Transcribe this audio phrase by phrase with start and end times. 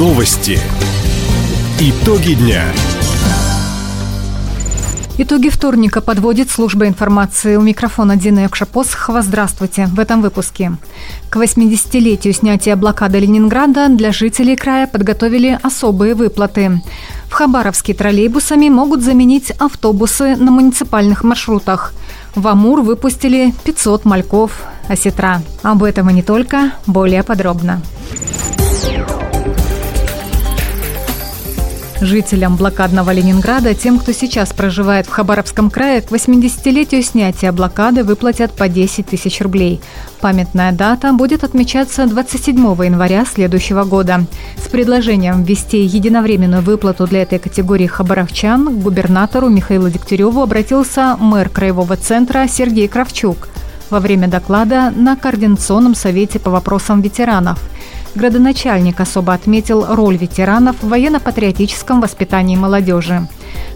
[0.00, 0.58] Новости.
[1.78, 2.64] Итоги дня.
[5.18, 7.56] Итоги вторника подводит служба информации.
[7.56, 9.20] У микрофона Дина Якшапосхова.
[9.20, 9.88] Здравствуйте.
[9.92, 10.72] В этом выпуске.
[11.28, 16.80] К 80-летию снятия блокады Ленинграда для жителей края подготовили особые выплаты.
[17.28, 21.92] В Хабаровске троллейбусами могут заменить автобусы на муниципальных маршрутах.
[22.34, 25.42] В Амур выпустили 500 мальков осетра.
[25.62, 27.82] Об этом и не только, более подробно.
[32.00, 38.52] Жителям блокадного Ленинграда, тем, кто сейчас проживает в Хабаровском крае, к 80-летию снятия блокады выплатят
[38.52, 39.82] по 10 тысяч рублей.
[40.20, 44.24] Памятная дата будет отмечаться 27 января следующего года.
[44.56, 51.50] С предложением ввести единовременную выплату для этой категории хабаровчан к губернатору Михаилу Дегтяреву обратился мэр
[51.50, 53.48] Краевого центра Сергей Кравчук
[53.90, 57.58] во время доклада на Координационном совете по вопросам ветеранов–
[58.14, 63.28] Градоначальник особо отметил роль ветеранов в военно-патриотическом воспитании молодежи.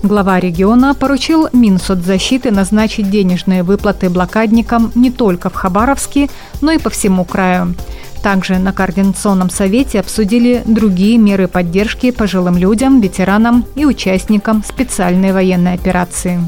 [0.03, 6.29] Глава региона поручил Минсоцзащиты назначить денежные выплаты блокадникам не только в Хабаровске,
[6.61, 7.75] но и по всему краю.
[8.23, 15.75] Также на Координационном совете обсудили другие меры поддержки пожилым людям, ветеранам и участникам специальной военной
[15.75, 16.41] операции.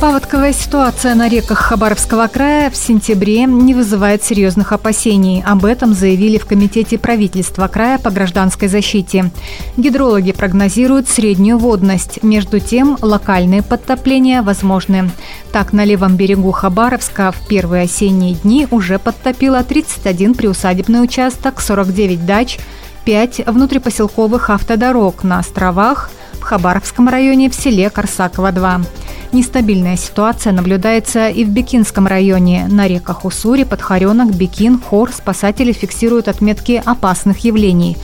[0.00, 5.42] Паводковая ситуация на реках Хабаровского края в сентябре не вызывает серьезных опасений.
[5.46, 9.30] Об этом заявили в Комитете правительства края по гражданской защите.
[9.76, 12.22] Гидрологи прогнозируют среднюю водность.
[12.22, 15.10] Между тем, локальные подтопления возможны.
[15.52, 22.24] Так, на левом берегу Хабаровска в первые осенние дни уже подтопило 31 приусадебный участок, 49
[22.24, 22.58] дач,
[23.04, 28.86] 5 внутрипоселковых автодорог на островах, в Хабаровском районе в селе Корсаково-2.
[29.32, 32.66] Нестабильная ситуация наблюдается и в Бекинском районе.
[32.68, 37.96] На реках Уссури, Подхаренок, Бекин, Хор спасатели фиксируют отметки опасных явлений.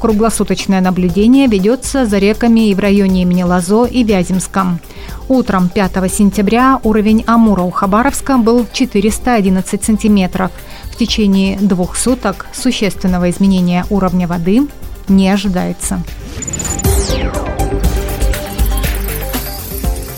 [0.00, 4.80] Круглосуточное наблюдение ведется за реками и в районе имени Лазо и Вяземском.
[5.28, 10.50] Утром 5 сентября уровень Амура у Хабаровска был 411 сантиметров.
[10.90, 14.66] В течение двух суток существенного изменения уровня воды
[15.06, 16.02] не ожидается.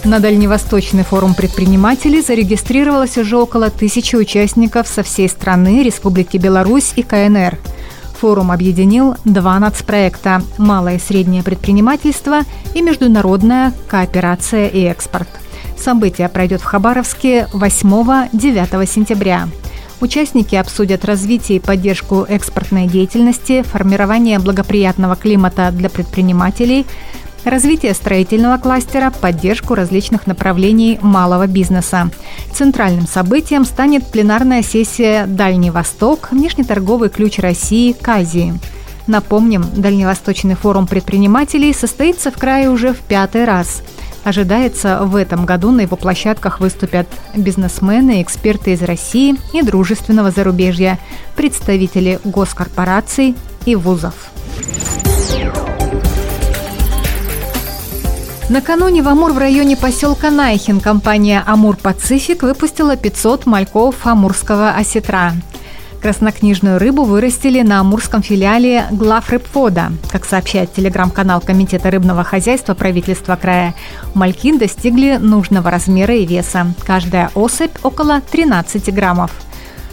[0.05, 7.03] На Дальневосточный форум предпринимателей зарегистрировалось уже около тысячи участников со всей страны, Республики Беларусь и
[7.03, 7.57] КНР.
[8.21, 12.41] Форум объединил два нацпроекта– малое и среднее предпринимательство
[12.75, 15.29] и международная кооперация и экспорт.
[15.79, 19.49] Событие пройдет в Хабаровске 8-9 сентября.
[20.03, 26.85] Участники обсудят развитие и поддержку экспортной деятельности, формирование благоприятного климата для предпринимателей,
[27.45, 32.11] развитие строительного кластера, поддержку различных направлений малого бизнеса.
[32.53, 36.29] Центральным событием станет пленарная сессия «Дальний Восток.
[36.31, 38.55] Внешнеторговый ключ России к Азии».
[39.07, 43.83] Напомним, Дальневосточный форум предпринимателей состоится в крае уже в пятый раз.
[44.25, 47.07] Ожидается, в этом году на его площадках выступят
[47.37, 50.99] бизнесмены, эксперты из России и дружественного зарубежья,
[51.37, 53.35] представители госкорпораций
[53.67, 54.15] и вузов.
[58.55, 65.33] Накануне в Амур в районе поселка Найхин компания «Амур Пацифик» выпустила 500 мальков амурского осетра.
[66.01, 69.91] Краснокнижную рыбу вырастили на амурском филиале главрыбфода.
[70.09, 73.75] Как сообщает телеграм-канал Комитета рыбного хозяйства правительства края,
[74.15, 76.73] мальки достигли нужного размера и веса.
[76.87, 79.33] Каждая особь около 13 граммов.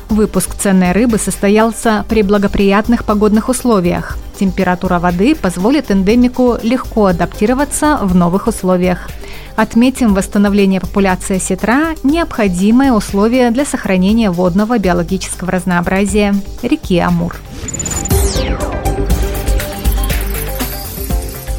[0.09, 4.19] Выпуск ценной рыбы состоялся при благоприятных погодных условиях.
[4.41, 9.07] Температура воды позволит эндемику легко адаптироваться в новых условиях.
[9.55, 17.35] Отметим, восстановление популяции сетра– необходимое условие для сохранения водного биологического разнообразия реки Амур.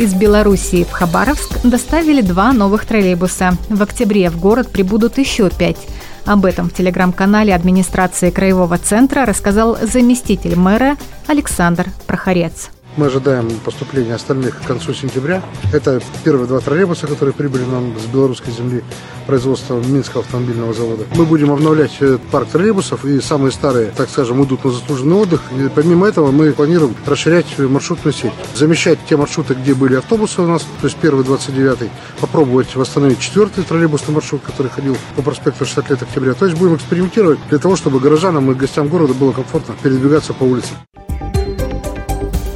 [0.00, 3.56] Из Белоруссии в Хабаровск доставили два новых троллейбуса.
[3.68, 5.78] В октябре в город прибудут еще пять.
[6.24, 10.96] Об этом в телеграм-канале администрации Краевого центра рассказал заместитель мэра
[11.26, 12.70] Александр Прохорец.
[12.96, 15.42] Мы ожидаем поступления остальных к концу сентября.
[15.72, 18.84] Это первые два троллейбуса, которые прибыли нам с белорусской земли
[19.26, 21.04] производства Минского автомобильного завода.
[21.16, 25.40] Мы будем обновлять э, парк троллейбусов, и самые старые, так скажем, идут на заслуженный отдых.
[25.52, 28.32] И помимо этого мы планируем расширять маршрутную сеть.
[28.54, 31.90] Замещать те маршруты, где были автобусы у нас, то есть первый 29-й,
[32.20, 36.34] попробовать восстановить четвертый троллейбусный маршрут, который ходил по проспекту 60 лет октября.
[36.34, 40.44] То есть будем экспериментировать для того, чтобы горожанам и гостям города было комфортно передвигаться по
[40.44, 40.76] улицам.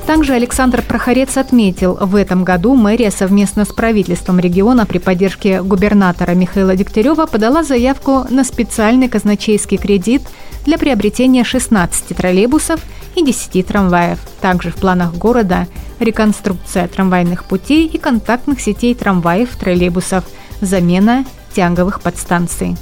[0.07, 6.31] Также Александр Прохорец отметил, в этом году мэрия совместно с правительством региона при поддержке губернатора
[6.31, 10.23] Михаила Дегтярева подала заявку на специальный казначейский кредит
[10.65, 12.81] для приобретения 16 троллейбусов
[13.17, 14.21] и 10 трамваев.
[14.41, 15.67] Также в планах города
[15.99, 20.25] реконструкция трамвайных путей и контактных сетей трамваев, троллейбусов,
[20.61, 22.77] замена тяговых подстанций.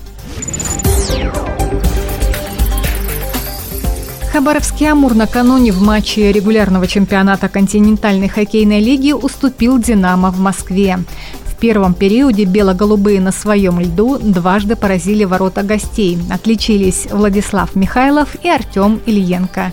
[4.35, 10.99] Хабаровский «Амур» накануне в матче регулярного чемпионата континентальной хоккейной лиги уступил «Динамо» в Москве.
[11.47, 16.19] В первом периоде бело-голубые на своем льду дважды поразили ворота гостей.
[16.33, 19.71] Отличились Владислав Михайлов и Артем Ильенко.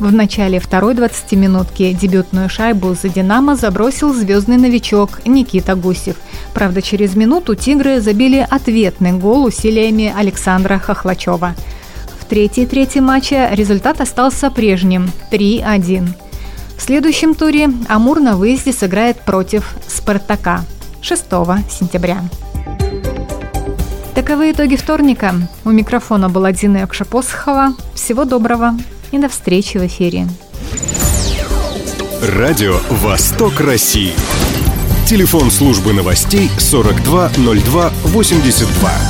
[0.00, 6.16] В начале второй 20-минутки дебютную шайбу за «Динамо» забросил звездный новичок Никита Гусев.
[6.52, 11.54] Правда, через минуту «Тигры» забили ответный гол усилиями Александра Хохлачева–
[12.30, 16.06] третьей трети матча результат остался прежним– 3-1.
[16.78, 20.64] В следующем туре «Амур» на выезде сыграет против «Спартака»
[21.02, 21.24] 6
[21.68, 22.22] сентября.
[24.14, 25.34] Таковы итоги вторника.
[25.64, 27.74] У микрофона была Дина Якшапосхова.
[27.94, 28.78] Всего доброго
[29.10, 30.28] и до встречи в эфире.
[32.22, 34.12] Радио «Восток России».
[35.04, 39.09] Телефон службы новостей 420282.